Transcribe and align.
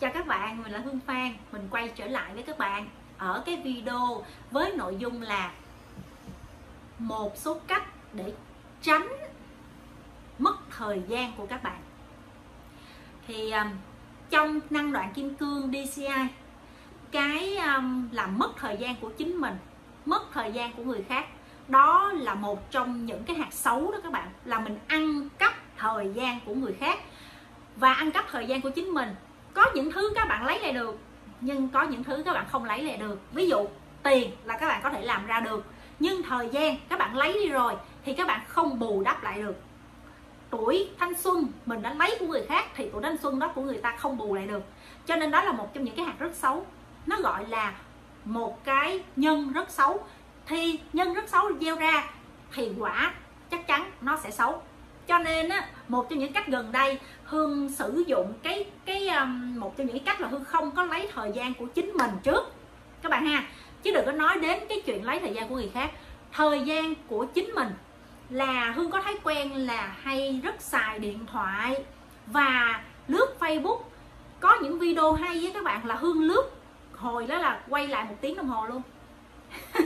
chào 0.00 0.10
các 0.14 0.26
bạn 0.26 0.62
mình 0.62 0.72
là 0.72 0.78
hương 0.78 1.00
phan. 1.06 1.34
Mình 1.52 1.68
quay 1.70 1.88
trở 1.88 2.06
lại 2.06 2.34
với 2.34 2.42
các 2.42 2.58
bạn 2.58 2.88
ở 3.18 3.42
cái 3.46 3.56
video 3.56 4.24
với 4.50 4.72
nội 4.76 4.96
dung 4.98 5.22
là 5.22 5.52
một 6.98 7.36
số 7.36 7.60
cách 7.66 7.82
để 8.12 8.32
tránh 8.82 9.08
mất 10.38 10.56
thời 10.70 11.02
gian 11.08 11.32
của 11.36 11.46
các 11.46 11.62
bạn. 11.62 11.80
Thì 13.26 13.50
um, 13.50 13.68
trong 14.30 14.60
năng 14.70 14.92
đoạn 14.92 15.12
kim 15.14 15.34
cương 15.34 15.72
DCI 15.72 16.08
cái 17.10 17.56
um, 17.56 18.08
làm 18.12 18.38
mất 18.38 18.50
thời 18.56 18.76
gian 18.76 18.96
của 19.00 19.10
chính 19.10 19.36
mình 19.36 19.54
mất 20.06 20.22
thời 20.32 20.52
gian 20.52 20.72
của 20.72 20.84
người 20.84 21.02
khác 21.08 21.26
đó 21.68 22.12
là 22.12 22.34
một 22.34 22.70
trong 22.70 23.06
những 23.06 23.24
cái 23.24 23.36
hạt 23.36 23.52
xấu 23.52 23.92
đó 23.92 23.98
các 24.02 24.12
bạn 24.12 24.28
là 24.44 24.60
mình 24.60 24.78
ăn 24.86 25.28
cắp 25.38 25.54
thời 25.76 26.10
gian 26.14 26.40
của 26.46 26.54
người 26.54 26.72
khác. 26.80 26.98
Và 27.76 27.92
ăn 27.92 28.10
cắp 28.10 28.24
thời 28.30 28.46
gian 28.46 28.60
của 28.60 28.70
chính 28.70 28.88
mình 28.88 29.08
có 29.54 29.66
những 29.74 29.92
thứ 29.92 30.12
các 30.14 30.28
bạn 30.28 30.46
lấy 30.46 30.58
lại 30.60 30.72
được, 30.72 30.98
nhưng 31.40 31.68
có 31.68 31.82
những 31.82 32.04
thứ 32.04 32.22
các 32.24 32.32
bạn 32.32 32.46
không 32.50 32.64
lấy 32.64 32.82
lại 32.82 32.96
được. 32.96 33.18
Ví 33.32 33.48
dụ, 33.48 33.66
tiền 34.02 34.30
là 34.44 34.58
các 34.58 34.68
bạn 34.68 34.80
có 34.82 34.90
thể 34.90 35.02
làm 35.02 35.26
ra 35.26 35.40
được, 35.40 35.64
nhưng 35.98 36.22
thời 36.22 36.48
gian 36.48 36.76
các 36.88 36.98
bạn 36.98 37.16
lấy 37.16 37.32
đi 37.32 37.48
rồi 37.48 37.74
thì 38.04 38.14
các 38.14 38.26
bạn 38.26 38.40
không 38.48 38.78
bù 38.78 39.02
đắp 39.02 39.22
lại 39.22 39.42
được. 39.42 39.56
Tuổi 40.50 40.90
thanh 40.98 41.14
xuân, 41.14 41.46
mình 41.66 41.82
đã 41.82 41.94
lấy 41.94 42.16
của 42.20 42.26
người 42.26 42.46
khác 42.48 42.64
thì 42.76 42.88
tuổi 42.92 43.02
thanh 43.02 43.16
xuân 43.18 43.38
đó 43.38 43.48
của 43.54 43.62
người 43.62 43.78
ta 43.78 43.96
không 43.96 44.18
bù 44.18 44.34
lại 44.34 44.46
được. 44.46 44.62
Cho 45.06 45.16
nên 45.16 45.30
đó 45.30 45.42
là 45.42 45.52
một 45.52 45.74
trong 45.74 45.84
những 45.84 45.96
cái 45.96 46.04
hạt 46.04 46.14
rất 46.18 46.34
xấu. 46.34 46.66
Nó 47.06 47.16
gọi 47.20 47.48
là 47.48 47.72
một 48.24 48.64
cái 48.64 49.02
nhân 49.16 49.52
rất 49.52 49.70
xấu. 49.70 50.04
Thì 50.46 50.78
nhân 50.92 51.14
rất 51.14 51.28
xấu 51.28 51.50
gieo 51.60 51.76
ra 51.76 52.04
thì 52.54 52.70
quả 52.78 53.14
chắc 53.50 53.66
chắn 53.66 53.90
nó 54.00 54.18
sẽ 54.22 54.30
xấu. 54.30 54.62
Cho 55.06 55.18
nên 55.18 55.48
á, 55.48 55.68
một 55.88 56.10
trong 56.10 56.18
những 56.18 56.32
cách 56.32 56.46
gần 56.46 56.72
đây 56.72 56.98
hương 57.24 57.68
sử 57.68 58.04
dụng 58.06 58.32
cái 58.42 58.54
cái 58.54 58.70
um, 59.16 59.60
một 59.60 59.76
trong 59.76 59.86
những 59.86 60.04
cách 60.04 60.20
là 60.20 60.28
hương 60.28 60.44
không 60.44 60.70
có 60.70 60.84
lấy 60.84 61.08
thời 61.14 61.32
gian 61.34 61.54
của 61.54 61.66
chính 61.66 61.92
mình 61.92 62.10
trước. 62.22 62.54
Các 63.02 63.08
bạn 63.08 63.26
ha 63.26 63.44
chứ 63.82 63.92
đừng 63.94 64.06
có 64.06 64.12
nói 64.12 64.38
đến 64.38 64.58
cái 64.68 64.82
chuyện 64.86 65.04
lấy 65.04 65.20
thời 65.20 65.34
gian 65.34 65.48
của 65.48 65.54
người 65.54 65.70
khác. 65.74 65.90
Thời 66.32 66.60
gian 66.60 66.94
của 67.08 67.24
chính 67.24 67.50
mình 67.54 67.68
là 68.30 68.72
hương 68.76 68.90
có 68.90 69.02
thói 69.02 69.18
quen 69.24 69.66
là 69.66 69.94
hay 70.02 70.40
rất 70.44 70.54
xài 70.58 70.98
điện 70.98 71.18
thoại 71.26 71.84
và 72.26 72.82
lướt 73.08 73.36
facebook. 73.40 73.80
Có 74.40 74.58
những 74.62 74.78
video 74.78 75.12
hay 75.12 75.38
với 75.38 75.50
các 75.54 75.64
bạn 75.64 75.86
là 75.86 75.94
hương 75.94 76.22
lướt 76.22 76.50
hồi 77.00 77.26
đó 77.26 77.38
là 77.38 77.60
quay 77.68 77.88
lại 77.88 78.04
một 78.04 78.14
tiếng 78.20 78.36
đồng 78.36 78.48
hồ 78.48 78.66
luôn. 78.66 78.82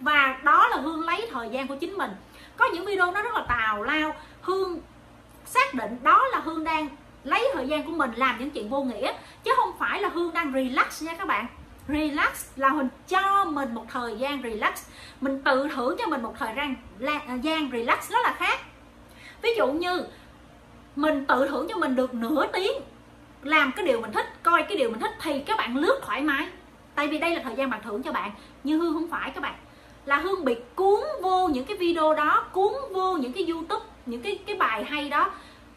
Và 0.00 0.38
đó 0.42 0.68
là 0.68 0.76
hương 0.76 1.00
lấy 1.00 1.28
thời 1.32 1.48
gian 1.48 1.68
của 1.68 1.76
chính 1.76 1.94
mình. 1.94 2.10
Có 2.56 2.68
những 2.74 2.84
video 2.84 3.12
nó 3.12 3.22
rất 3.22 3.34
là 3.34 3.44
tào 3.48 3.82
lao. 3.82 4.14
Hương 4.42 4.80
xác 5.44 5.74
định 5.74 5.96
đó 6.02 6.28
là 6.32 6.40
hương 6.40 6.64
đang 6.64 6.88
lấy 7.24 7.48
thời 7.54 7.68
gian 7.68 7.84
của 7.84 7.92
mình 7.92 8.10
làm 8.16 8.38
những 8.38 8.50
chuyện 8.50 8.68
vô 8.68 8.82
nghĩa, 8.82 9.12
chứ 9.44 9.52
không 9.56 9.72
phải 9.78 10.02
là 10.02 10.08
hương 10.08 10.32
đang 10.34 10.52
relax 10.52 11.02
nha 11.02 11.14
các 11.14 11.28
bạn. 11.28 11.46
Relax 11.88 12.46
là 12.56 12.68
mình 12.68 12.88
cho 13.08 13.44
mình 13.44 13.74
một 13.74 13.84
thời 13.88 14.16
gian 14.16 14.42
relax. 14.42 14.88
Mình 15.20 15.42
tự 15.42 15.68
thưởng 15.74 15.96
cho 15.98 16.06
mình 16.06 16.22
một 16.22 16.34
thời 16.38 16.54
gian 16.56 16.74
à, 17.26 17.34
gian 17.34 17.70
relax 17.72 18.10
rất 18.10 18.18
là 18.22 18.32
khác. 18.38 18.60
Ví 19.42 19.50
dụ 19.56 19.66
như, 19.66 20.04
mình 20.96 21.26
tự 21.26 21.48
thưởng 21.48 21.66
cho 21.68 21.76
mình 21.76 21.96
được 21.96 22.14
nửa 22.14 22.46
tiếng 22.52 22.72
làm 23.42 23.72
cái 23.72 23.86
điều 23.86 24.00
mình 24.00 24.12
thích, 24.12 24.26
coi 24.42 24.62
cái 24.62 24.76
điều 24.76 24.90
mình 24.90 25.00
thích 25.00 25.12
thì 25.22 25.40
các 25.40 25.58
bạn 25.58 25.76
lướt 25.76 26.00
thoải 26.02 26.22
mái. 26.22 26.48
Tại 26.94 27.08
vì 27.08 27.18
đây 27.18 27.34
là 27.34 27.42
thời 27.42 27.56
gian 27.56 27.70
bạn 27.70 27.80
thưởng 27.84 28.02
cho 28.02 28.12
bạn 28.12 28.30
nhưng 28.64 28.80
hương 28.80 28.94
không 28.94 29.10
phải 29.10 29.30
các 29.30 29.40
bạn. 29.40 29.54
Là 30.04 30.16
hương 30.16 30.44
bị 30.44 30.56
cuốn 30.74 31.00
vô 31.22 31.48
những 31.48 31.64
cái 31.64 31.76
video 31.76 32.14
đó, 32.14 32.44
cuốn 32.52 32.72
vô 32.94 33.16
những 33.16 33.32
cái 33.32 33.46
youtube, 33.46 33.84
những 34.06 34.22
cái 34.22 34.38
cái 34.46 34.56
bài 34.56 34.84
hay 34.84 35.08
đó, 35.08 35.30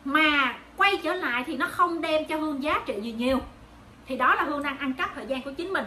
mà 0.06 0.56
quay 0.78 0.98
trở 1.04 1.14
lại 1.14 1.44
thì 1.48 1.58
nó 1.58 1.68
không 1.72 2.02
đem 2.02 2.26
cho 2.26 2.38
hương 2.38 2.64
giá 2.64 2.82
trị 2.86 3.02
gì 3.02 3.12
nhiều. 3.12 3.40
Thì 4.08 4.18
đó 4.18 4.36
là 4.36 4.44
hương 4.44 4.64
đang 4.64 4.78
ăn 4.78 4.94
cắp 4.94 5.16
thời 5.16 5.26
gian 5.26 5.42
của 5.42 5.52
chính 5.52 5.74
mình. 5.74 5.86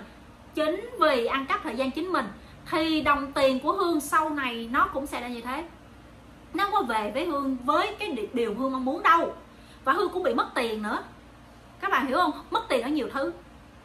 Chính 0.55 0.91
vì 1.01 1.27
ăn 1.27 1.47
cắp 1.47 1.63
thời 1.63 1.77
gian 1.77 1.91
chính 1.91 2.13
mình, 2.13 2.27
thì 2.71 3.01
đồng 3.01 3.33
tiền 3.33 3.61
của 3.61 3.73
hương 3.73 4.01
sau 4.01 4.31
này 4.31 4.69
nó 4.73 4.89
cũng 4.93 5.07
sẽ 5.07 5.21
là 5.21 5.29
như 5.29 5.41
thế. 5.41 5.65
Nó 6.55 6.71
có 6.73 6.83
về 6.83 7.11
với 7.15 7.27
hương 7.27 7.57
với 7.65 7.97
cái 7.99 8.29
điều 8.33 8.55
hương 8.55 8.73
mong 8.73 8.85
muốn 8.85 9.03
đâu. 9.03 9.35
Và 9.85 9.93
hương 9.93 10.13
cũng 10.13 10.23
bị 10.23 10.35
mất 10.35 10.49
tiền 10.55 10.83
nữa. 10.83 11.03
Các 11.81 11.91
bạn 11.91 12.07
hiểu 12.07 12.17
không? 12.17 12.33
Mất 12.51 12.65
tiền 12.69 12.83
ở 12.83 12.89
nhiều 12.89 13.09
thứ. 13.13 13.33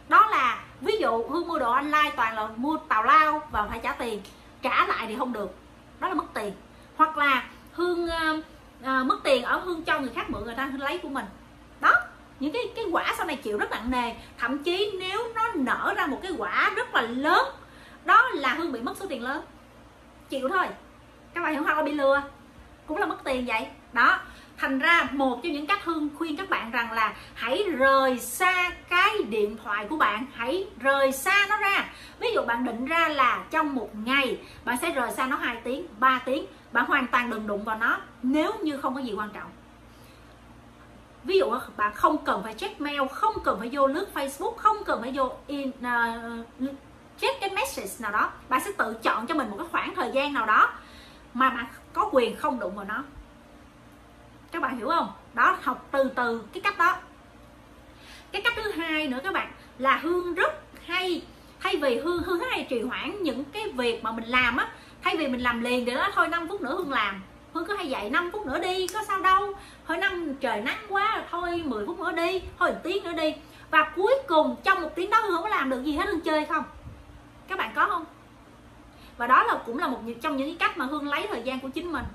Đó 0.09 0.27
là, 0.31 0.63
ví 0.81 0.97
dụ 0.99 1.23
hương 1.29 1.47
mua 1.47 1.59
đồ 1.59 1.71
online 1.71 2.11
toàn 2.15 2.35
là 2.35 2.49
mua 2.55 2.77
tào 2.77 3.03
lao 3.03 3.41
và 3.51 3.67
phải 3.69 3.79
trả 3.83 3.91
tiền. 3.91 4.21
Trả 4.61 4.87
lại 4.87 5.05
thì 5.07 5.15
không 5.15 5.33
được. 5.33 5.55
Đó 5.99 6.07
là 6.07 6.13
mất 6.13 6.33
tiền. 6.33 6.53
Hoặc 6.97 7.17
là 7.17 7.43
hương 7.71 8.07
ờ, 8.07 8.41
à, 8.83 9.03
mất 9.03 9.19
tiền 9.23 9.43
ở 9.43 9.59
hương 9.59 9.83
cho 9.83 9.99
người 9.99 10.11
khác 10.15 10.29
mượn 10.29 10.43
người 10.43 10.55
ta 10.55 10.71
lấy 10.77 10.97
của 10.97 11.09
mình. 11.09 11.25
Đó 11.81 11.93
những 12.39 12.51
cái 12.51 12.63
cái 12.75 12.85
quả 12.91 13.13
sau 13.17 13.25
này 13.25 13.35
chịu 13.35 13.57
rất 13.57 13.71
nặng 13.71 13.91
nề. 13.91 14.13
Thậm 14.37 14.63
chí 14.63 14.91
nếu 14.99 15.33
nó 15.35 15.51
nở 15.55 15.93
ra 15.97 16.07
một 16.07 16.19
cái 16.23 16.31
quả 16.37 16.71
rất 16.75 16.95
là 16.95 17.01
lớn 17.01 17.45
đó 18.05 18.29
là 18.33 18.53
hương 18.53 18.71
bị 18.71 18.81
mất 18.81 18.97
số 18.97 19.05
tiền 19.09 19.23
lớn. 19.23 19.43
Chịu 20.29 20.49
thôi. 20.49 20.67
Các 21.33 21.43
bạn 21.43 21.53
hiểu 21.53 21.63
không? 21.63 21.85
Bị 21.85 21.91
lừa. 21.91 22.21
Cũng 22.85 22.97
là 22.97 23.05
mất 23.05 23.23
tiền 23.23 23.45
vậy. 23.45 23.67
Đó. 23.93 24.19
Thành 24.57 24.79
ra 24.79 25.07
một 25.11 25.39
trong 25.43 25.53
những 25.53 25.67
cách 25.67 25.85
hương 25.85 26.09
khuyên 26.17 26.37
các 26.37 26.49
bạn 26.49 26.71
rằng 26.71 26.91
là 26.91 27.13
hãy 27.33 27.63
rời 27.77 28.19
xa 28.19 28.71
cái 28.89 29.23
điện 29.29 29.57
thoại 29.63 29.85
của 29.89 29.97
bạn. 29.97 30.25
Hãy 30.33 30.67
rời 30.79 31.11
xa 31.11 31.45
nó 31.49 31.57
ra. 31.57 31.85
Ví 32.19 32.27
dụ 32.33 32.41
bạn 32.41 32.65
định 32.65 32.85
ra 32.85 33.07
là 33.07 33.43
trong 33.51 33.75
một 33.75 33.89
ngày 34.05 34.39
bạn 34.65 34.77
sẽ 34.81 34.91
rời 34.91 35.11
xa 35.11 35.27
nó 35.27 35.35
2 35.35 35.57
tiếng 35.63 35.87
3 35.99 36.21
tiếng. 36.25 36.45
Bạn 36.71 36.85
hoàn 36.85 37.07
toàn 37.07 37.29
đừng 37.29 37.47
đụng 37.47 37.63
vào 37.63 37.77
nó 37.77 37.97
nếu 38.23 38.53
như 38.61 38.77
không 38.77 38.95
có 38.95 39.01
gì 39.01 39.13
quan 39.13 39.29
trọng. 39.33 39.49
Ví 41.23 41.37
dụ 41.37 41.45
bạn 41.77 41.93
không 41.95 42.17
cần 42.25 42.43
phải 42.43 42.53
check 42.53 42.81
mail 42.81 43.01
không 43.11 43.33
cần 43.43 43.59
phải 43.59 43.69
vô 43.71 43.87
lướt 43.87 44.07
facebook 44.13 44.55
không 44.55 44.77
cần 44.85 45.01
phải 45.01 45.11
vô 45.15 45.31
in 45.47 45.69
uh, 45.69 46.45
check 47.19 47.41
cái 47.41 47.49
message 47.49 47.91
nào 47.99 48.11
đó 48.11 48.31
bạn 48.49 48.61
sẽ 48.65 48.71
tự 48.77 48.93
chọn 49.03 49.27
cho 49.27 49.35
mình 49.35 49.49
một 49.49 49.55
cái 49.57 49.67
khoảng 49.71 49.95
thời 49.95 50.11
gian 50.11 50.33
nào 50.33 50.45
đó 50.45 50.73
mà 51.33 51.49
bạn 51.49 51.65
có 51.93 52.09
quyền 52.11 52.35
không 52.35 52.59
đụng 52.59 52.75
vào 52.75 52.85
nó. 52.85 53.03
Các 54.51 54.61
bạn 54.61 54.77
hiểu 54.77 54.87
không? 54.87 55.11
Đó 55.33 55.57
học 55.61 55.87
từ 55.91 56.09
từ 56.15 56.43
cái 56.53 56.61
cách 56.61 56.77
đó. 56.77 56.97
Cái 58.31 58.41
cách 58.41 58.53
thứ 58.55 58.71
hai 58.71 59.07
nữa 59.07 59.19
các 59.23 59.33
bạn 59.33 59.51
là 59.77 59.97
hương 59.97 60.33
rất 60.33 60.53
hay 60.85 61.23
thay 61.59 61.77
vì 61.77 61.99
hương 61.99 62.23
hương 62.23 62.39
hay 62.39 62.67
trì 62.69 62.81
hoãn 62.81 63.23
những 63.23 63.43
cái 63.45 63.63
việc 63.77 64.03
mà 64.03 64.11
mình 64.11 64.25
làm 64.25 64.57
á 64.57 64.71
thay 65.01 65.17
vì 65.17 65.27
mình 65.27 65.41
làm 65.41 65.61
liền 65.61 65.85
để 65.85 65.95
đó 65.95 66.09
thôi 66.15 66.27
5 66.27 66.47
phút 66.47 66.61
nữa 66.61 66.75
hương 66.77 66.91
làm 66.91 67.21
hương 67.53 67.65
cứ 67.65 67.75
hay 67.75 67.89
dạy 67.89 68.09
5 68.09 68.29
phút 68.31 68.45
nữa 68.45 68.59
đi, 68.59 68.87
có 68.87 69.03
sao 69.07 69.19
đâu. 69.19 69.53
Thôi 69.87 69.97
năm 69.97 70.35
trời 70.39 70.61
nắng 70.61 70.85
quá 70.89 71.23
thôi 71.31 71.63
10 71.65 71.85
phút 71.85 71.99
nữa 71.99 72.11
đi, 72.11 72.41
thôi 72.59 72.71
một 72.71 72.77
tiếng 72.83 73.03
nữa 73.03 73.13
đi. 73.17 73.35
Và 73.71 73.91
cuối 73.95 74.13
cùng, 74.27 74.55
trong 74.63 74.81
một 74.81 74.89
tiếng 74.95 75.09
đó 75.09 75.19
hương 75.19 75.33
không 75.33 75.43
có 75.43 75.49
làm 75.49 75.69
được 75.69 75.83
gì 75.83 75.95
hết 75.95 76.05
hương 76.07 76.21
chơi 76.21 76.45
không? 76.45 76.63
Các 77.47 77.57
bạn 77.57 77.71
có 77.75 77.85
không? 77.85 78.05
Và 79.17 79.27
đó 79.27 79.43
là 79.43 79.59
cũng 79.65 79.77
là 79.77 79.87
một 79.87 79.99
trong 80.21 80.37
những 80.37 80.47
cái 80.47 80.57
cách 80.59 80.77
mà 80.77 80.85
hương 80.85 81.07
lấy 81.07 81.27
thời 81.29 81.41
gian 81.41 81.59
của 81.59 81.69
chính 81.69 81.91
mình. 81.91 82.05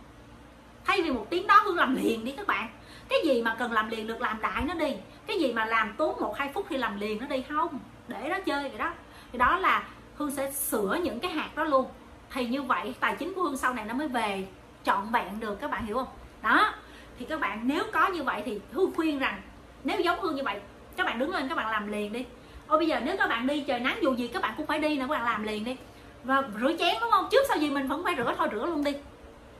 Thay 0.84 1.02
vì 1.02 1.10
một 1.10 1.26
tiếng 1.30 1.46
đó 1.46 1.60
hương 1.64 1.76
làm 1.76 1.96
liền 1.96 2.24
đi 2.24 2.32
các 2.32 2.46
bạn. 2.46 2.68
Cái 3.08 3.18
gì 3.24 3.42
mà 3.42 3.56
cần 3.58 3.72
làm 3.72 3.88
liền 3.88 4.06
được 4.06 4.20
làm 4.20 4.40
đại 4.40 4.62
nó 4.64 4.74
đi. 4.74 4.94
Cái 5.26 5.38
gì 5.38 5.52
mà 5.52 5.64
làm 5.64 5.94
tốn 5.96 6.20
một, 6.20 6.34
hai 6.38 6.50
phút 6.54 6.66
thì 6.68 6.76
làm 6.76 7.00
liền 7.00 7.20
nó 7.20 7.26
đi 7.26 7.42
không? 7.48 7.78
Để 8.08 8.28
nó 8.28 8.38
chơi 8.38 8.68
vậy 8.68 8.78
đó. 8.78 8.92
Thì 9.32 9.38
đó 9.38 9.58
là 9.58 9.84
hương 10.14 10.30
sẽ 10.30 10.52
sửa 10.52 10.98
những 11.02 11.20
cái 11.20 11.30
hạt 11.30 11.50
đó 11.56 11.64
luôn. 11.64 11.86
Thì 12.32 12.46
như 12.46 12.62
vậy, 12.62 12.94
tài 13.00 13.16
chính 13.16 13.34
của 13.34 13.42
hương 13.42 13.56
sau 13.56 13.74
này 13.74 13.84
nó 13.84 13.94
mới 13.94 14.08
về 14.08 14.46
trọn 14.84 15.10
vẹn 15.12 15.40
được, 15.40 15.60
các 15.60 15.70
bạn 15.70 15.86
hiểu 15.86 15.96
không? 15.96 16.08
Đó, 16.42 16.74
thì 17.18 17.24
các 17.24 17.40
bạn 17.40 17.60
nếu 17.64 17.84
có 17.92 18.08
như 18.08 18.22
vậy 18.22 18.42
thì 18.44 18.60
hương 18.72 18.94
khuyên 18.96 19.18
rằng, 19.18 19.42
nếu 19.84 20.00
giống 20.00 20.20
hương 20.20 20.34
như 20.34 20.42
vậy, 20.44 20.60
các 20.96 21.06
bạn 21.06 21.18
đứng 21.18 21.30
lên, 21.30 21.48
các 21.48 21.54
bạn 21.54 21.70
làm 21.70 21.92
liền 21.92 22.12
đi. 22.12 22.24
Ôi 22.66 22.78
bây 22.78 22.88
giờ 22.88 23.00
nếu 23.04 23.16
các 23.18 23.28
bạn 23.28 23.46
đi 23.46 23.60
trời 23.60 23.80
nắng 23.80 23.98
dù 24.02 24.14
gì, 24.14 24.28
các 24.28 24.42
bạn 24.42 24.54
cũng 24.56 24.66
phải 24.66 24.78
đi 24.78 24.96
nè, 24.96 25.00
các 25.00 25.10
bạn 25.10 25.24
làm 25.24 25.42
liền 25.42 25.64
đi. 25.64 25.76
Và 26.24 26.42
rửa 26.60 26.72
chén, 26.78 26.94
đúng 27.00 27.10
không? 27.10 27.28
Trước 27.30 27.42
sau 27.48 27.58
gì 27.58 27.70
mình 27.70 27.88
vẫn 27.88 28.04
phải 28.04 28.14
rửa 28.16 28.34
thôi, 28.38 28.48
rửa 28.52 28.66
luôn 28.66 28.84
đi. 28.84 28.92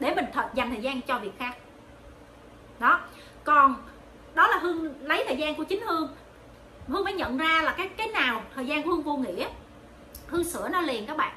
Để 0.01 0.15
mình 0.15 0.25
thật 0.33 0.49
dành 0.55 0.71
thời 0.71 0.81
gian 0.81 1.03
cho 1.03 1.19
việc 1.19 1.39
khác. 1.39 1.57
Đó, 2.79 3.01
còn 3.45 3.75
đó 4.35 4.49
là 4.49 4.59
hương 4.59 4.95
lấy 5.01 5.25
thời 5.27 5.37
gian 5.37 5.55
của 5.55 5.65
chính 5.65 5.87
hương 5.87 6.09
hương 6.87 7.05
phải 7.05 7.13
nhận 7.13 7.37
ra 7.37 7.63
là 7.63 7.73
cái 7.73 7.89
cái 7.89 8.07
nào 8.07 8.43
thời 8.55 8.67
gian 8.67 8.83
của 8.83 8.91
hương 8.91 9.03
vô 9.03 9.17
nghĩa 9.17 9.49
hương 10.27 10.45
sửa 10.45 10.69
nó 10.69 10.81
liền 10.81 11.07
các 11.07 11.17
bạn. 11.17 11.35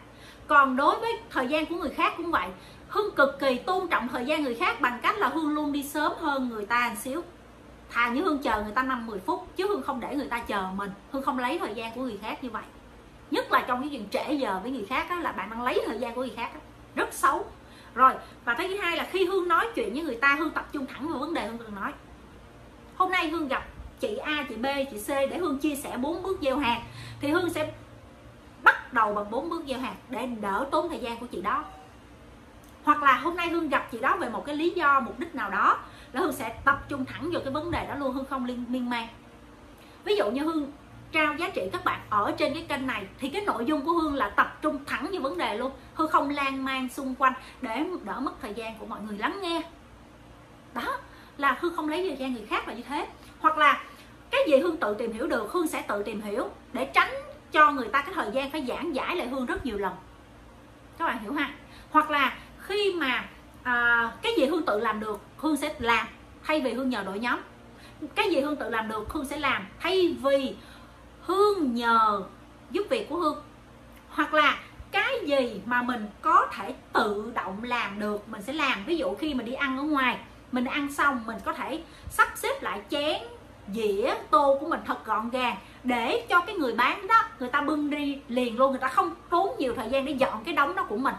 Còn 0.47 0.75
đối 0.75 0.99
với 0.99 1.13
thời 1.29 1.47
gian 1.47 1.65
của 1.65 1.75
người 1.75 1.89
khác 1.89 2.13
cũng 2.17 2.31
vậy 2.31 2.47
hương 2.89 3.15
cực 3.15 3.39
kỳ 3.39 3.57
tôn 3.57 3.87
trọng 3.87 4.07
thời 4.07 4.25
gian 4.25 4.43
người 4.43 4.55
khác 4.55 4.81
bằng 4.81 4.99
cách 5.03 5.17
là 5.17 5.27
hương 5.27 5.49
luôn 5.49 5.71
đi 5.71 5.83
sớm 5.83 6.11
hơn 6.19 6.49
người 6.49 6.65
ta 6.65 6.89
một 6.89 6.95
xíu. 7.01 7.21
Thà 7.89 8.09
như 8.09 8.21
hương 8.21 8.41
chờ 8.43 8.63
người 8.63 8.73
ta 8.75 8.83
năm 8.83 9.07
10 9.07 9.19
phút 9.19 9.47
chứ 9.55 9.67
hương 9.67 9.81
không 9.81 9.99
để 9.99 10.15
người 10.15 10.27
ta 10.27 10.39
chờ 10.39 10.67
mình. 10.75 10.91
Hương 11.11 11.23
không 11.23 11.39
lấy 11.39 11.59
thời 11.59 11.73
gian 11.73 11.95
của 11.95 12.01
người 12.01 12.19
khác 12.21 12.43
như 12.43 12.49
vậy. 12.49 12.63
Nhất 13.31 13.51
là 13.51 13.65
trong 13.67 13.81
cái 13.81 13.89
chuyện 13.89 14.07
trễ 14.11 14.33
giờ 14.33 14.59
với 14.61 14.71
người 14.71 14.85
khác 14.85 15.07
đó, 15.09 15.15
là 15.15 15.31
bạn 15.31 15.49
đang 15.49 15.63
lấy 15.63 15.81
thời 15.85 15.99
gian 15.99 16.15
của 16.15 16.21
người 16.21 16.33
khác 16.35 16.49
đó. 16.53 16.59
rất 16.95 17.13
xấu. 17.13 17.45
Rồi 17.95 18.13
và 18.45 18.53
cái 18.53 18.67
thứ 18.67 18.77
hai 18.77 18.97
là 18.97 19.07
khi 19.11 19.25
hương 19.25 19.47
nói 19.47 19.67
chuyện 19.75 19.93
với 19.93 20.03
người 20.03 20.15
ta 20.15 20.35
hương 20.39 20.49
tập 20.49 20.67
trung 20.71 20.85
thẳng 20.85 21.07
vào 21.09 21.19
vấn 21.19 21.33
đề 21.33 21.47
hương 21.47 21.57
cần 21.57 21.75
nói. 21.75 21.93
Hôm 22.95 23.11
nay 23.11 23.29
hương 23.29 23.47
gặp 23.47 23.65
chị 23.99 24.17
a 24.17 24.45
chị 24.49 24.55
b 24.55 24.65
chị 24.91 24.97
c 24.97 25.07
để 25.07 25.37
hương 25.37 25.57
chia 25.57 25.75
sẻ 25.75 25.97
bốn 25.97 26.23
bước 26.23 26.37
gieo 26.41 26.57
hạt 26.57 26.81
thì 27.21 27.27
hương 27.27 27.49
sẽ 27.49 27.73
bắt 28.63 28.93
đầu 28.93 29.13
bằng 29.13 29.31
bốn 29.31 29.49
bước 29.49 29.63
gieo 29.67 29.79
hạt 29.79 29.95
để 30.09 30.25
đỡ 30.25 30.65
tốn 30.71 30.89
thời 30.89 30.99
gian 30.99 31.17
của 31.17 31.25
chị 31.25 31.41
đó 31.41 31.63
hoặc 32.87 33.03
là 33.03 33.13
hôm 33.13 33.35
nay 33.35 33.49
hương 33.49 33.69
gặp 33.69 33.87
chị 33.91 33.99
đó 33.99 34.17
về 34.17 34.29
một 34.29 34.45
cái 34.45 34.55
lý 34.55 34.69
do, 34.69 34.99
mục 34.99 35.19
đích 35.19 35.35
nào 35.35 35.49
đó, 35.49 35.77
là 36.13 36.21
hương 36.21 36.33
sẽ 36.33 36.55
tập 36.65 36.85
trung 36.89 37.05
thẳng 37.05 37.29
vào 37.31 37.41
cái 37.41 37.53
vấn 37.53 37.71
đề 37.71 37.87
đó 37.87 37.95
luôn, 37.95 38.13
hương 38.13 38.25
không 38.25 38.45
liên, 38.45 38.65
miên 38.67 38.89
man. 38.89 39.07
Ví 40.03 40.15
dụ 40.15 40.31
như 40.31 40.43
hương 40.43 40.71
trao 41.11 41.33
giá 41.33 41.49
trị 41.49 41.61
các 41.71 41.85
bạn 41.85 41.99
ở 42.09 42.33
trên 42.37 42.53
cái 42.53 42.65
kênh 42.69 42.87
này, 42.87 43.07
thì 43.19 43.29
cái 43.29 43.41
nội 43.41 43.65
dung 43.65 43.85
của 43.85 43.91
hương 43.91 44.15
là 44.15 44.29
tập 44.29 44.57
trung 44.61 44.85
thẳng 44.85 45.07
vào 45.11 45.21
vấn 45.21 45.37
đề 45.37 45.57
luôn. 45.57 45.71
Hương 45.93 46.11
không 46.11 46.29
lan 46.29 46.65
man 46.65 46.89
xung 46.89 47.15
quanh 47.15 47.33
để 47.61 47.85
đỡ 48.03 48.19
mất 48.19 48.41
thời 48.41 48.53
gian 48.53 48.77
của 48.77 48.85
mọi 48.85 48.99
người 49.01 49.17
lắng 49.17 49.39
nghe. 49.41 49.61
Đó, 50.73 50.97
là 51.37 51.57
hương 51.59 51.75
không 51.75 51.89
lấy 51.89 52.07
thời 52.09 52.17
gian 52.17 52.33
người 52.33 52.45
khác 52.45 52.67
là 52.67 52.73
như 52.73 52.83
thế. 52.83 53.07
Hoặc 53.39 53.57
là 53.57 53.83
cái 54.31 54.41
gì 54.47 54.57
hương 54.57 54.77
tự 54.77 54.93
tìm 54.93 55.13
hiểu 55.13 55.27
được, 55.27 55.51
hương 55.51 55.67
sẽ 55.67 55.81
tự 55.81 56.03
tìm 56.03 56.21
hiểu 56.21 56.49
để 56.73 56.85
tránh 56.85 57.11
cho 57.51 57.71
người 57.71 57.87
ta 57.87 58.01
cái 58.01 58.13
thời 58.13 58.31
gian 58.31 58.51
phải 58.51 58.65
giảng 58.67 58.95
giải 58.95 59.15
lại 59.15 59.27
hương 59.27 59.45
rất 59.45 59.65
nhiều 59.65 59.77
lần. 59.77 59.93
Các 60.97 61.05
bạn 61.05 61.19
hiểu 61.19 61.33
ha? 61.33 61.49
Hoặc 61.91 62.11
là 62.11 62.37
khi 62.67 62.93
mà 62.93 63.25
à, 63.63 64.11
cái 64.21 64.33
gì 64.37 64.45
hương 64.45 64.65
tự 64.65 64.79
làm 64.79 64.99
được 64.99 65.19
hương 65.37 65.57
sẽ 65.57 65.75
làm 65.79 66.07
thay 66.43 66.61
vì 66.61 66.73
hương 66.73 66.89
nhờ 66.89 67.03
đội 67.03 67.19
nhóm. 67.19 67.39
Cái 68.15 68.29
gì 68.29 68.41
hương 68.41 68.55
tự 68.55 68.69
làm 68.69 68.87
được 68.87 69.13
hương 69.13 69.25
sẽ 69.25 69.39
làm 69.39 69.67
thay 69.79 70.15
vì 70.21 70.55
hương 71.21 71.75
nhờ 71.75 72.21
giúp 72.71 72.83
việc 72.89 73.09
của 73.09 73.17
hương. 73.17 73.41
Hoặc 74.09 74.33
là 74.33 74.59
cái 74.91 75.13
gì 75.25 75.61
mà 75.65 75.81
mình 75.81 76.07
có 76.21 76.47
thể 76.53 76.75
tự 76.93 77.31
động 77.35 77.63
làm 77.63 77.99
được 77.99 78.29
mình 78.29 78.41
sẽ 78.41 78.53
làm. 78.53 78.85
Ví 78.85 78.97
dụ 78.97 79.15
khi 79.15 79.33
mình 79.33 79.45
đi 79.45 79.53
ăn 79.53 79.77
ở 79.77 79.83
ngoài 79.83 80.17
mình 80.51 80.65
ăn 80.65 80.93
xong 80.93 81.23
mình 81.25 81.37
có 81.45 81.53
thể 81.53 81.81
sắp 82.09 82.27
xếp 82.35 82.63
lại 82.63 82.81
chén 82.89 83.21
dĩa 83.73 84.13
tô 84.29 84.57
của 84.59 84.67
mình 84.67 84.79
thật 84.85 85.05
gọn 85.05 85.29
gàng 85.29 85.57
để 85.83 86.25
cho 86.29 86.41
cái 86.41 86.55
người 86.55 86.73
bán 86.73 87.07
đó 87.07 87.23
người 87.39 87.49
ta 87.49 87.61
bưng 87.61 87.89
đi 87.89 88.21
liền 88.27 88.57
luôn. 88.57 88.71
Người 88.71 88.79
ta 88.79 88.87
không 88.87 89.15
tốn 89.29 89.49
nhiều 89.59 89.73
thời 89.75 89.89
gian 89.89 90.05
để 90.05 90.11
dọn 90.11 90.43
cái 90.43 90.53
đống 90.53 90.75
đó 90.75 90.83
của 90.83 90.97
mình 90.97 91.15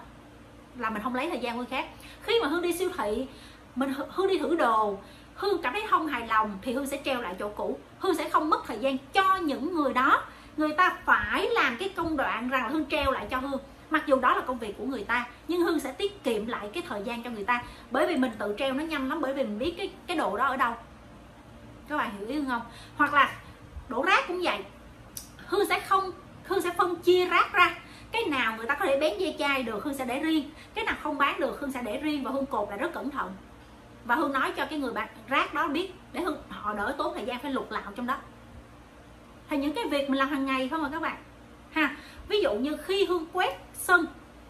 là 0.78 0.90
mình 0.90 1.02
không 1.02 1.14
lấy 1.14 1.30
thời 1.30 1.38
gian 1.38 1.56
người 1.56 1.66
khác. 1.70 1.88
Khi 2.22 2.40
mà 2.42 2.48
hương 2.48 2.62
đi 2.62 2.72
siêu 2.72 2.90
thị, 2.98 3.26
mình 3.74 3.94
hương 4.08 4.28
đi 4.28 4.38
thử 4.38 4.56
đồ, 4.56 4.98
hương 5.34 5.62
cảm 5.62 5.72
thấy 5.72 5.82
không 5.90 6.06
hài 6.06 6.26
lòng 6.26 6.58
thì 6.62 6.72
hương 6.72 6.86
sẽ 6.86 7.00
treo 7.04 7.20
lại 7.20 7.34
chỗ 7.38 7.48
cũ. 7.48 7.78
Hương 7.98 8.14
sẽ 8.14 8.28
không 8.28 8.50
mất 8.50 8.66
thời 8.66 8.78
gian 8.78 8.98
cho 9.12 9.36
những 9.36 9.74
người 9.74 9.92
đó. 9.92 10.22
Người 10.56 10.72
ta 10.72 10.96
phải 11.04 11.48
làm 11.50 11.76
cái 11.76 11.88
công 11.88 12.16
đoạn 12.16 12.48
rằng 12.48 12.62
là 12.62 12.68
hương 12.68 12.86
treo 12.86 13.10
lại 13.10 13.26
cho 13.30 13.38
hương. 13.38 13.60
Mặc 13.90 14.02
dù 14.06 14.20
đó 14.20 14.34
là 14.34 14.40
công 14.40 14.58
việc 14.58 14.74
của 14.78 14.84
người 14.84 15.04
ta, 15.04 15.26
nhưng 15.48 15.60
hương 15.60 15.80
sẽ 15.80 15.92
tiết 15.92 16.24
kiệm 16.24 16.46
lại 16.46 16.70
cái 16.74 16.82
thời 16.88 17.02
gian 17.02 17.22
cho 17.22 17.30
người 17.30 17.44
ta. 17.44 17.62
Bởi 17.90 18.06
vì 18.06 18.16
mình 18.16 18.32
tự 18.38 18.54
treo 18.58 18.72
nó 18.72 18.84
nhanh 18.84 19.08
lắm, 19.08 19.20
bởi 19.20 19.34
vì 19.34 19.42
mình 19.42 19.58
biết 19.58 19.74
cái 19.78 19.90
cái 20.06 20.16
đồ 20.16 20.36
đó 20.36 20.46
ở 20.46 20.56
đâu. 20.56 20.74
Các 21.88 21.96
bạn 21.96 22.10
hiểu 22.18 22.28
ý 22.28 22.40
không? 22.48 22.62
Hoặc 22.96 23.14
là 23.14 23.30
đổ 23.88 24.02
rác 24.02 24.28
cũng 24.28 24.40
vậy. 24.42 24.58
Hương 25.46 25.68
sẽ 25.68 25.80
không, 25.80 26.10
hương 26.44 26.62
sẽ 26.62 26.70
phân 26.78 26.96
chia 26.96 27.26
rác 27.26 27.52
ra 27.52 27.74
cái 28.12 28.24
nào 28.24 28.56
người 28.56 28.66
ta 28.66 28.74
dây 29.28 29.36
chai 29.38 29.62
được, 29.62 29.84
hương 29.84 29.94
sẽ 29.94 30.04
để 30.04 30.18
riêng. 30.18 30.50
Cái 30.74 30.84
nào 30.84 30.94
không 31.02 31.18
bán 31.18 31.40
được, 31.40 31.60
hương 31.60 31.72
sẽ 31.72 31.82
để 31.82 31.98
riêng 31.98 32.24
và 32.24 32.30
hương 32.30 32.46
cột 32.46 32.68
lại 32.68 32.78
rất 32.78 32.92
cẩn 32.92 33.10
thận. 33.10 33.32
Và 34.04 34.14
hương 34.14 34.32
nói 34.32 34.52
cho 34.56 34.66
cái 34.66 34.78
người 34.78 34.92
bạn 34.92 35.08
rác 35.28 35.54
đó 35.54 35.68
biết, 35.68 35.92
để 36.12 36.20
hương, 36.20 36.42
họ 36.48 36.74
đỡ 36.74 36.94
tốn 36.98 37.14
thời 37.14 37.24
gian 37.24 37.38
phải 37.38 37.52
lục 37.52 37.70
lạo 37.70 37.92
trong 37.96 38.06
đó. 38.06 38.16
Thì 39.50 39.56
những 39.56 39.72
cái 39.72 39.84
việc 39.90 40.10
mình 40.10 40.18
làm 40.18 40.28
hàng 40.28 40.46
ngày 40.46 40.68
không 40.68 40.82
mà 40.82 40.88
các 40.92 41.02
bạn. 41.02 41.16
Ha, 41.72 41.96
ví 42.28 42.42
dụ 42.42 42.54
như 42.54 42.76
khi 42.76 43.04
hương 43.04 43.26
quét 43.32 43.58
sân, 43.74 44.06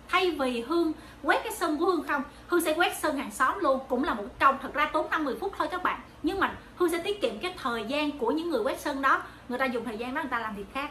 thay 0.08 0.30
vì 0.30 0.60
hương 0.60 0.92
quét 1.22 1.40
cái 1.44 1.52
sân 1.52 1.78
của 1.78 1.86
hương 1.86 2.02
không, 2.08 2.22
hương 2.46 2.60
sẽ 2.60 2.74
quét 2.74 2.96
sân 2.96 3.16
hàng 3.16 3.30
xóm 3.30 3.58
luôn. 3.60 3.80
Cũng 3.88 4.04
là 4.04 4.14
một 4.14 4.24
công, 4.40 4.58
thật 4.62 4.74
ra 4.74 4.90
tốn 4.92 5.10
50 5.10 5.36
phút 5.40 5.52
thôi 5.58 5.68
các 5.70 5.82
bạn. 5.82 6.00
Nhưng 6.22 6.40
mà 6.40 6.54
hương 6.76 6.90
sẽ 6.90 7.02
tiết 7.02 7.20
kiệm 7.20 7.38
cái 7.38 7.54
thời 7.62 7.84
gian 7.84 8.18
của 8.18 8.30
những 8.30 8.50
người 8.50 8.62
quét 8.62 8.80
sân 8.80 9.02
đó. 9.02 9.22
Người 9.48 9.58
ta 9.58 9.64
dùng 9.64 9.84
thời 9.84 9.98
gian 9.98 10.14
đó, 10.14 10.22
người 10.22 10.30
ta 10.30 10.38
làm 10.38 10.56
việc 10.56 10.66
khác. 10.74 10.90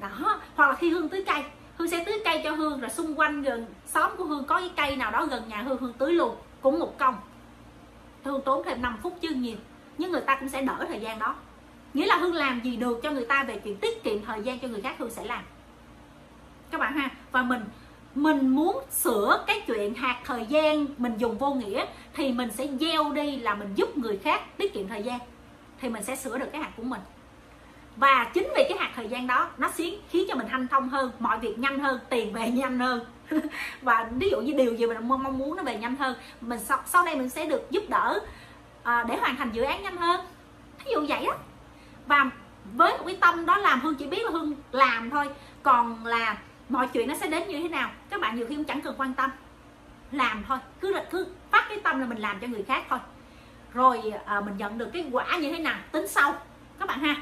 Đó, 0.00 0.40
hoặc 0.54 0.68
là 0.68 0.74
khi 0.74 0.90
hương 0.90 1.08
tưới 1.08 1.24
cây 1.26 1.42
hương 1.76 1.88
sẽ 1.88 2.04
tưới 2.04 2.22
cây 2.24 2.40
cho 2.44 2.50
hương, 2.50 2.80
rồi 2.80 2.90
xung 2.90 3.18
quanh 3.18 3.42
gần, 3.42 3.66
xóm 3.86 4.10
của 4.16 4.24
hương 4.24 4.44
có 4.44 4.60
cái 4.60 4.70
cây 4.76 4.96
nào 4.96 5.10
đó 5.10 5.26
gần 5.26 5.48
nhà 5.48 5.62
hương 5.62 5.78
hương 5.78 5.92
tưới 5.92 6.12
luôn, 6.12 6.36
cũng 6.60 6.78
một 6.78 6.98
công. 6.98 7.16
Hương 8.24 8.42
tốn 8.44 8.62
thêm 8.64 8.82
5 8.82 8.98
phút 9.02 9.18
chứ 9.20 9.28
nhiều, 9.28 9.56
nhưng 9.98 10.12
người 10.12 10.20
ta 10.20 10.36
cũng 10.40 10.48
sẽ 10.48 10.62
đỡ 10.62 10.84
thời 10.88 11.00
gian 11.00 11.18
đó. 11.18 11.34
Nghĩa 11.94 12.06
là 12.06 12.16
hương 12.16 12.34
làm 12.34 12.60
gì 12.60 12.76
được 12.76 13.00
cho 13.02 13.10
người 13.10 13.26
ta 13.26 13.44
về 13.44 13.60
chuyện 13.64 13.76
tiết 13.76 14.02
kiệm 14.02 14.24
thời 14.24 14.42
gian 14.42 14.58
cho 14.58 14.68
người 14.68 14.80
khác, 14.80 14.96
hương 14.98 15.10
sẽ 15.10 15.24
làm. 15.24 15.44
Các 16.70 16.80
bạn 16.80 16.96
ha, 16.96 17.10
và 17.32 17.42
mình 17.42 17.64
mình 18.14 18.48
muốn 18.48 18.78
sửa 18.90 19.44
cái 19.46 19.60
chuyện 19.66 19.94
hạt 19.94 20.20
thời 20.24 20.46
gian 20.46 20.86
mình 20.98 21.16
dùng 21.18 21.38
vô 21.38 21.54
nghĩa, 21.54 21.86
thì 22.14 22.32
mình 22.32 22.50
sẽ 22.50 22.66
gieo 22.80 23.12
đi 23.12 23.36
là 23.36 23.54
mình 23.54 23.74
giúp 23.74 23.98
người 23.98 24.18
khác 24.18 24.56
tiết 24.56 24.74
kiệm 24.74 24.88
thời 24.88 25.02
gian. 25.02 25.20
Thì 25.80 25.88
mình 25.88 26.02
sẽ 26.02 26.16
sửa 26.16 26.38
được 26.38 26.48
cái 26.52 26.62
hạt 26.62 26.70
của 26.76 26.82
mình 26.82 27.00
và 27.96 28.30
chính 28.34 28.48
vì 28.56 28.64
cái 28.68 28.78
hạt 28.78 28.90
thời 28.96 29.08
gian 29.08 29.26
đó 29.26 29.50
nó 29.58 29.68
khiến 29.68 30.00
khiến 30.10 30.26
cho 30.28 30.34
mình 30.34 30.48
hanh 30.48 30.68
thông 30.68 30.88
hơn 30.88 31.10
mọi 31.18 31.38
việc 31.38 31.58
nhanh 31.58 31.78
hơn 31.78 32.00
tiền 32.10 32.32
về 32.32 32.50
nhanh 32.50 32.78
hơn. 32.78 33.04
Và 33.82 34.08
ví 34.16 34.30
dụ 34.30 34.40
như 34.40 34.52
điều 34.52 34.74
gì 34.74 34.86
mình 34.86 35.08
mong 35.08 35.38
muốn 35.38 35.56
nó 35.56 35.62
về 35.62 35.76
nhanh 35.76 35.96
hơn 35.96 36.16
mình 36.40 36.60
sau, 36.60 36.78
sau 36.86 37.04
đây 37.04 37.16
mình 37.16 37.28
sẽ 37.28 37.46
được 37.46 37.70
giúp 37.70 37.82
đỡ 37.88 38.20
à, 38.82 39.04
để 39.08 39.16
hoàn 39.16 39.36
thành 39.36 39.50
dự 39.52 39.62
án 39.62 39.82
nhanh 39.82 39.96
hơn. 39.96 40.20
Ví 40.84 40.92
dụ 40.92 41.06
vậy 41.08 41.26
đó 41.26 41.36
và 42.06 42.30
với 42.72 42.98
một 42.98 43.04
cái 43.06 43.16
tâm 43.20 43.46
đó 43.46 43.56
làm 43.56 43.80
hương 43.80 43.94
chỉ 43.94 44.06
biết 44.06 44.24
là 44.24 44.30
hương 44.30 44.54
làm 44.72 45.10
thôi 45.10 45.28
còn 45.62 46.06
là 46.06 46.38
mọi 46.68 46.88
chuyện 46.92 47.08
nó 47.08 47.14
sẽ 47.14 47.26
đến 47.26 47.48
như 47.48 47.62
thế 47.62 47.68
nào 47.68 47.90
các 48.10 48.20
bạn 48.20 48.36
nhiều 48.36 48.46
khi 48.48 48.56
cũng 48.56 48.64
chẳng 48.64 48.80
cần 48.80 48.94
quan 48.98 49.14
tâm. 49.14 49.30
Làm 50.12 50.44
thôi 50.48 50.58
cứ 50.80 50.92
là 50.92 51.04
cứ 51.10 51.26
phát 51.50 51.66
cái 51.68 51.78
tâm 51.84 52.00
là 52.00 52.06
mình 52.06 52.18
làm 52.18 52.40
cho 52.40 52.46
người 52.46 52.62
khác 52.62 52.84
thôi. 52.88 52.98
Rồi 53.72 54.12
à, 54.26 54.40
mình 54.40 54.56
nhận 54.56 54.78
được 54.78 54.90
cái 54.92 55.04
quả 55.12 55.38
như 55.38 55.52
thế 55.52 55.58
nào 55.58 55.76
tính 55.92 56.08
sau. 56.08 56.34
Các 56.78 56.88
bạn 56.88 57.00
ha 57.00 57.16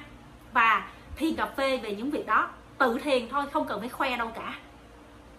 và 0.53 0.89
thiền 1.17 1.37
cà 1.37 1.47
phê 1.47 1.77
về 1.77 1.95
những 1.95 2.11
việc 2.11 2.27
đó 2.27 2.49
tự 2.79 2.99
thiền 2.99 3.29
thôi 3.29 3.45
không 3.53 3.67
cần 3.67 3.81
phải 3.81 3.89
khoe 3.89 4.17
đâu 4.17 4.31
cả. 4.35 4.55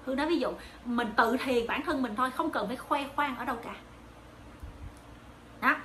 Hương 0.06 0.16
nói 0.16 0.28
ví 0.28 0.40
dụ 0.40 0.50
mình 0.86 1.08
tự 1.18 1.38
thiền 1.38 1.68
bản 1.68 1.82
thân 1.86 2.02
mình 2.02 2.16
thôi 2.16 2.32
không 2.32 2.50
cần 2.50 2.68
phải 2.68 2.76
khoe 2.76 3.06
khoang 3.16 3.38
ở 3.38 3.46
đâu 3.46 3.56
cả. 3.64 3.74
Đó. 5.62 5.76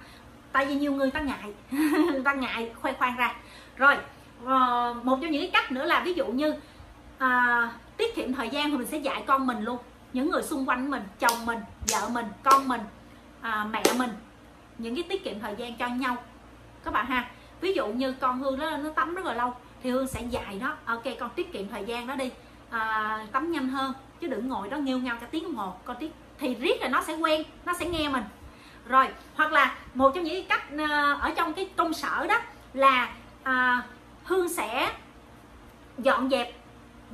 Tại 0.53 0.67
vì 0.67 0.75
nhiều 0.75 0.93
người 0.93 1.11
ta 1.11 1.21
ngại 1.21 1.53
ta 2.25 2.33
ngại 2.35 2.73
khoe 2.81 2.93
khoang 2.93 3.17
ra. 3.17 3.35
Rồi 3.77 3.97
ờ, 4.45 4.95
một 5.03 5.19
trong 5.23 5.31
những 5.31 5.43
cái 5.43 5.51
cách 5.53 5.73
nữa 5.73 5.85
là 5.85 6.03
ví 6.05 6.13
dụ 6.13 6.27
như 6.27 6.55
à, 7.19 7.73
tiết 7.97 8.15
kiệm 8.15 8.35
thời 8.35 8.49
gian 8.49 8.71
thì 8.71 8.77
mình 8.77 8.87
sẽ 8.87 8.99
dạy 8.99 9.25
con 9.27 9.47
mình 9.47 9.61
luôn. 9.61 9.79
Những 10.13 10.31
người 10.31 10.43
xung 10.43 10.69
quanh 10.69 10.91
mình 10.91 11.03
chồng 11.19 11.47
mình 11.47 11.59
vợ 11.93 12.09
mình 12.13 12.27
con 12.43 12.69
mình 12.69 12.81
à, 13.41 13.67
mẹ 13.71 13.83
mình. 13.99 14.11
Những 14.79 14.95
cái 14.95 15.05
tiết 15.09 15.25
kiệm 15.25 15.41
thời 15.41 15.55
gian 15.57 15.77
cho 15.77 15.89
nhau. 15.89 16.17
Các 16.85 16.95
bạn 16.95 17.07
ha 17.07 17.31
ví 17.61 17.73
dụ 17.73 17.87
như 17.87 18.13
con 18.13 18.41
hương 18.41 18.59
nó 18.59 18.77
nó 18.77 18.91
tắm 18.91 19.15
rất 19.15 19.25
là 19.25 19.35
lâu 19.35 19.55
thì 19.83 19.91
hương 19.91 20.07
sẽ 20.07 20.23
dạy 20.31 20.59
nó 20.61 20.77
ok 20.85 21.05
con 21.21 21.31
tiết 21.35 21.53
kiệm 21.53 21.69
thời 21.69 21.85
gian 21.85 22.07
đó 22.07 22.15
đi 22.15 22.31
à, 22.71 23.27
tắm 23.33 23.53
nhanh 23.53 23.69
hơn 23.69 23.93
chứ 24.21 24.27
đừng 24.27 24.49
ngồi 24.49 24.69
đó 24.69 24.77
nghêu 24.77 24.99
ngao 24.99 25.17
cả 25.21 25.27
tiếng 25.31 25.43
đồng 25.43 25.55
hồ. 25.55 25.75
Con 25.85 25.97
tiết 26.01 26.11
thì 26.39 26.55
riết 26.55 26.81
là 26.81 26.89
nó 26.89 27.03
sẽ 27.03 27.15
quen 27.15 27.43
nó 27.65 27.73
sẽ 27.73 27.87
nghe 27.87 28.09
mình. 28.09 28.25
Rồi 28.87 29.09
hoặc 29.37 29.53
là 29.53 29.75
một 29.95 30.13
trong 30.15 30.25
những 30.25 30.47
cách 30.47 30.63
ờ, 30.79 31.19
ở 31.21 31.31
trong 31.37 31.55
cái 31.55 31.69
công 31.77 31.95
sở 31.95 32.27
đó 32.27 32.41
là 32.73 33.13
à, 33.43 33.83
hương 34.25 34.49
sẽ 34.49 34.93
dọn 35.99 36.31
dẹp 36.31 36.55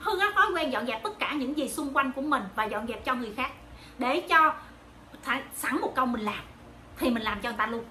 hương 0.01 0.19
có 0.21 0.33
thói 0.35 0.47
quen 0.55 0.73
dọn 0.73 0.87
dẹp 0.87 1.03
tất 1.03 1.19
cả 1.19 1.33
những 1.33 1.59
gì 1.59 1.69
xung 1.69 1.97
quanh 1.97 2.13
của 2.13 2.23
mình 2.23 2.43
và 2.55 2.65
dọn 2.65 2.87
dẹp 2.87 3.05
cho 3.05 3.15
người 3.15 3.33
khác 3.37 3.53
để 3.99 4.21
cho 4.21 4.55
sẵn 5.55 5.81
một 5.81 5.93
câu 5.95 6.07
mình 6.07 6.21
làm 6.21 6.43
thì 6.97 7.11
mình 7.11 7.23
làm 7.23 7.41
cho 7.41 7.49
người 7.49 7.59
ta 7.59 7.67
luôn. 7.67 7.85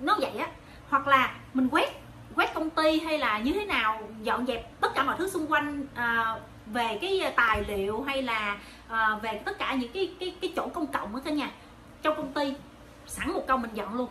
Nó 0.00 0.16
vậy 0.20 0.38
á 0.38 0.46
hoặc 0.90 1.06
là 1.06 1.34
mình 1.54 1.68
quét 1.68 2.00
quét 2.34 2.54
công 2.54 2.70
ty 2.70 3.00
hay 3.00 3.18
là 3.18 3.38
như 3.38 3.52
thế 3.52 3.64
nào 3.64 4.02
dọn 4.22 4.46
dẹp 4.46 4.80
tất 4.80 4.94
cả 4.94 5.02
mọi 5.02 5.16
thứ 5.18 5.28
xung 5.28 5.46
quanh 5.46 5.86
à, 5.94 6.36
về 6.66 6.98
cái 7.00 7.20
à, 7.20 7.32
tài 7.36 7.64
liệu 7.68 8.02
hay 8.02 8.22
là 8.22 8.58
à, 8.88 9.16
về 9.22 9.40
tất 9.44 9.58
cả 9.58 9.74
những 9.74 9.92
cái 9.92 10.14
cái 10.20 10.34
cái 10.40 10.52
chỗ 10.56 10.68
công 10.68 10.86
cộng 10.86 11.14
ở 11.14 11.20
cả 11.24 11.30
nhà 11.30 11.50
trong 12.02 12.16
công 12.16 12.32
ty 12.32 12.54
sẵn 13.06 13.32
một 13.32 13.44
câu 13.46 13.56
mình 13.56 13.70
dọn 13.74 13.94
luôn. 13.94 14.08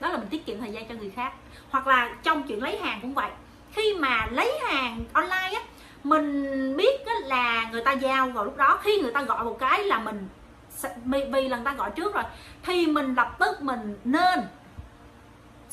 Đó 0.00 0.08
là 0.08 0.16
mình 0.16 0.28
tiết 0.28 0.46
kiệm 0.46 0.60
thời 0.60 0.72
gian 0.72 0.88
cho 0.88 0.94
người 0.94 1.10
khác. 1.10 1.32
Hoặc 1.70 1.86
là 1.86 2.16
trong 2.22 2.42
chuyện 2.42 2.62
lấy 2.62 2.78
hàng 2.78 2.98
cũng 3.02 3.14
vậy. 3.14 3.30
Khi 3.72 3.94
mà 3.98 4.26
lấy 4.30 4.52
hàng 4.68 5.04
online 5.12 5.52
á 5.54 5.62
mình 6.04 6.76
biết 6.76 7.00
là 7.24 7.68
người 7.72 7.82
ta 7.84 7.92
giao 7.92 8.28
vào 8.28 8.44
lúc 8.44 8.56
đó. 8.56 8.78
Khi 8.82 9.00
người 9.00 9.12
ta 9.12 9.22
gọi 9.22 9.44
một 9.44 9.56
cái 9.60 9.84
là 9.84 9.98
mình 9.98 10.28
vì 11.04 11.48
lần 11.48 11.64
ta 11.64 11.72
gọi 11.72 11.90
trước 11.90 12.14
rồi 12.14 12.24
thì 12.62 12.86
mình 12.86 13.14
lập 13.14 13.36
tức 13.38 13.62
mình 13.62 13.98
nên 14.04 14.40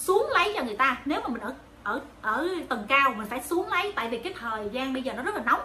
xuống 0.02 0.30
lấy 0.34 0.54
cho 0.56 0.64
người 0.64 0.76
ta. 0.76 0.98
Nếu 1.06 1.22
mà 1.22 1.28
mình 1.28 1.42
ở 1.42 1.54
ở 1.84 2.02
ở 2.22 2.50
tầng 2.70 2.86
cao, 2.88 3.14
mình 3.18 3.28
phải 3.30 3.42
xuống 3.42 3.70
lấy. 3.70 3.92
Tại 3.96 4.10
vì 4.10 4.18
cái 4.18 4.34
thời 4.40 4.70
gian 4.72 4.94
bây 4.94 5.04
giờ 5.04 5.14
nó 5.14 5.24
rất 5.24 5.36
là 5.36 5.44
nóng. 5.46 5.62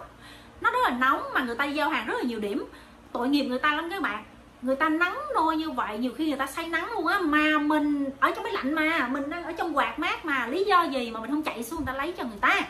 Nó 0.61 0.71
rất 0.71 0.79
là 0.83 0.97
nóng 0.97 1.23
mà 1.33 1.43
người 1.43 1.55
ta 1.55 1.65
giao 1.65 1.89
hàng 1.89 2.07
rất 2.07 2.13
là 2.17 2.23
nhiều 2.23 2.39
điểm. 2.39 2.65
Tội 3.11 3.29
nghiệp 3.29 3.43
người 3.43 3.59
ta 3.59 3.75
lắm 3.75 3.89
các 3.89 4.01
bạn. 4.01 4.23
Người 4.61 4.75
ta 4.75 4.89
nắng 4.89 5.19
nôi 5.35 5.57
như 5.57 5.71
vậy, 5.71 5.97
nhiều 5.97 6.11
khi 6.17 6.27
người 6.27 6.37
ta 6.37 6.45
say 6.45 6.67
nắng 6.67 6.91
luôn 6.91 7.07
á. 7.07 7.19
Mà 7.19 7.57
mình 7.57 8.09
ở 8.19 8.31
trong 8.31 8.43
cái 8.43 8.53
lạnh 8.53 8.73
mà, 8.73 9.07
mình 9.11 9.29
đang 9.29 9.43
ở 9.43 9.51
trong 9.51 9.77
quạt 9.77 9.99
mát 9.99 10.25
mà, 10.25 10.47
lý 10.47 10.63
do 10.63 10.83
gì 10.83 11.11
mà 11.11 11.19
mình 11.19 11.29
không 11.29 11.43
chạy 11.43 11.63
xuống 11.63 11.79
người 11.79 11.85
ta 11.85 11.93
lấy 11.93 12.11
cho 12.11 12.23
người 12.23 12.39
ta? 12.41 12.61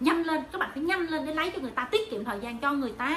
Nhanh 0.00 0.22
lên, 0.22 0.42
các 0.52 0.58
bạn 0.58 0.70
phải 0.74 0.82
nhanh 0.82 1.06
lên 1.06 1.26
để 1.26 1.34
lấy 1.34 1.50
cho 1.50 1.62
người 1.62 1.70
ta, 1.70 1.88
tiết 1.90 2.10
kiệm 2.10 2.24
thời 2.24 2.40
gian 2.40 2.58
cho 2.58 2.72
người 2.72 2.92
ta. 2.98 3.16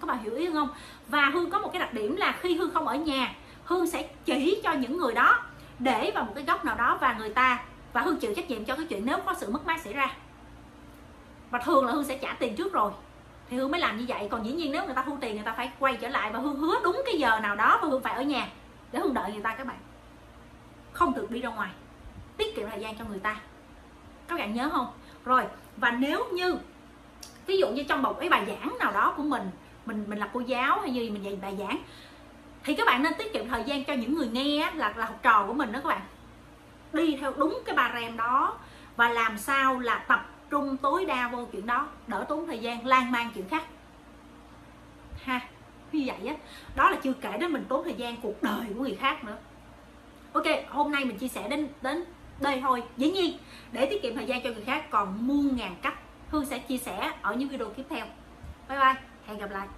Các 0.00 0.06
bạn 0.06 0.18
hiểu 0.22 0.34
ý 0.34 0.48
không? 0.52 0.68
Và 1.08 1.30
hương 1.34 1.50
có 1.50 1.58
một 1.58 1.72
cái 1.72 1.80
đặc 1.80 1.94
điểm 1.94 2.16
là 2.16 2.34
khi 2.40 2.54
hương 2.54 2.74
không 2.74 2.88
ở 2.88 2.94
nhà, 2.94 3.34
hương 3.64 3.86
sẽ 3.86 4.08
chỉ 4.24 4.60
cho 4.64 4.72
những 4.72 4.98
người 4.98 5.14
đó 5.14 5.38
để 5.78 6.12
vào 6.14 6.24
một 6.24 6.32
cái 6.34 6.44
góc 6.44 6.64
nào 6.64 6.76
đó 6.76 6.98
và 7.00 7.12
người 7.18 7.30
ta, 7.30 7.64
và 7.92 8.00
hương 8.00 8.16
chịu 8.16 8.34
trách 8.34 8.50
nhiệm 8.50 8.64
cho 8.64 8.76
cái 8.76 8.84
chuyện 8.84 9.06
nếu 9.06 9.18
có 9.26 9.34
sự 9.34 9.50
mất 9.50 9.66
mát 9.66 9.80
xảy 9.80 9.92
ra. 9.92 10.16
Và 11.50 11.58
thường 11.58 11.86
là 11.86 11.92
hương 11.92 12.04
sẽ 12.04 12.18
trả 12.18 12.32
tiền 12.32 12.56
trước 12.56 12.72
rồi. 12.72 12.92
Thì 13.50 13.56
hương 13.56 13.70
mới 13.70 13.80
làm 13.80 13.98
như 13.98 14.04
vậy. 14.08 14.28
Còn 14.30 14.46
dĩ 14.46 14.52
nhiên 14.52 14.72
nếu 14.72 14.84
người 14.84 14.94
ta 14.94 15.02
thu 15.02 15.18
tiền, 15.20 15.34
người 15.34 15.44
ta 15.44 15.52
phải 15.52 15.70
quay 15.78 15.96
trở 15.96 16.08
lại 16.08 16.32
và 16.32 16.38
hương 16.38 16.56
hứa 16.56 16.80
đúng 16.84 17.02
cái 17.06 17.18
giờ 17.18 17.40
nào 17.40 17.56
đó 17.56 17.78
và 17.82 17.88
hương 17.88 18.02
phải 18.02 18.14
ở 18.14 18.22
nhà 18.22 18.48
để 18.92 18.98
hương 18.98 19.14
đợi 19.14 19.32
người 19.32 19.42
ta 19.42 19.54
các 19.54 19.66
bạn. 19.66 19.76
Không 20.92 21.14
được 21.14 21.30
đi 21.30 21.40
ra 21.40 21.48
ngoài. 21.48 21.70
Tiết 22.36 22.56
kiệm 22.56 22.70
thời 22.70 22.80
gian 22.80 22.98
cho 22.98 23.04
người 23.04 23.18
ta. 23.18 23.40
Các 24.28 24.36
các 24.36 24.42
bạn 24.42 24.54
nhớ 24.54 24.70
không? 24.72 24.86
Rồi, 25.24 25.44
và 25.76 25.90
nếu 25.90 26.24
như, 26.32 26.58
ví 27.46 27.58
dụ 27.58 27.68
như 27.68 27.82
trong 27.82 28.02
một 28.02 28.16
cái 28.20 28.28
bài 28.28 28.44
giảng 28.46 28.76
nào 28.78 28.92
đó 28.92 29.14
của 29.16 29.22
mình 29.22 29.50
mình 29.86 30.04
mình 30.08 30.18
là 30.18 30.30
cô 30.32 30.40
giáo 30.40 30.80
hay 30.80 30.94
gì, 30.94 31.10
mình 31.10 31.24
dạy 31.24 31.38
bài 31.42 31.56
giảng 31.58 31.78
thì 32.66 32.74
các 32.74 32.86
bạn 32.86 33.02
nên 33.02 33.12
tiết 33.18 33.32
kiệm 33.32 33.48
thời 33.48 33.64
gian 33.64 33.84
cho 33.84 33.94
những 33.94 34.14
người 34.14 34.28
nghe 34.28 34.70
là 34.74 34.94
là 34.96 35.06
học 35.06 35.18
trò 35.22 35.44
của 35.46 35.52
mình 35.52 35.72
đó 35.72 35.80
các 35.82 35.88
bạn. 35.88 36.00
Đi 36.92 37.16
theo 37.20 37.32
đúng 37.36 37.62
cái 37.66 37.76
bà 37.76 37.92
rèm 38.00 38.16
đó 38.16 38.58
và 38.96 39.08
làm 39.08 39.38
sao 39.38 39.78
là 39.78 39.98
tập 39.98 40.30
trung 40.50 40.76
tối 40.76 41.04
đa 41.04 41.28
vô 41.28 41.48
chuyện 41.52 41.66
đó, 41.66 41.88
đỡ 42.06 42.24
tốn 42.28 42.46
thời 42.46 42.58
gian, 42.58 42.86
lan 42.86 43.12
man 43.12 43.30
chuyện 43.34 43.48
khác. 43.48 43.62
Ha, 45.22 45.40
như 45.92 46.04
vậy 46.06 46.28
á, 46.28 46.34
đó 46.76 46.90
là 46.90 46.96
chưa 47.02 47.12
kể 47.12 47.38
đến 47.38 47.52
mình 47.52 47.64
tốn 47.68 47.84
thời 47.84 47.94
gian 47.94 48.16
cuộc 48.16 48.42
đời 48.42 48.66
của 48.68 48.82
người 48.82 48.94
khác 49.00 49.24
nữa. 49.24 49.36
Ok, 50.32 50.46
hôm 50.68 50.92
nay 50.92 51.04
mình 51.04 51.18
chia 51.18 51.28
sẻ 51.28 51.48
đến 51.48 51.68
đến 51.82 52.04
đây 52.40 52.60
thôi. 52.60 52.82
Dĩ 52.96 53.10
nhiên, 53.10 53.38
để 53.72 53.86
tiết 53.86 54.02
kiệm 54.02 54.16
thời 54.16 54.26
gian 54.26 54.42
cho 54.42 54.50
người 54.50 54.64
khác 54.64 54.90
còn 54.90 55.26
muôn 55.26 55.56
ngàn 55.56 55.76
cách. 55.82 55.94
Hương 56.30 56.46
sẽ 56.46 56.58
chia 56.58 56.78
sẻ 56.78 57.12
ở 57.22 57.34
những 57.34 57.48
video 57.48 57.68
tiếp 57.70 57.84
theo. 57.90 58.06
Bye 58.68 58.78
bye, 58.78 58.94
hẹn 59.26 59.38
gặp 59.38 59.50
lại. 59.50 59.68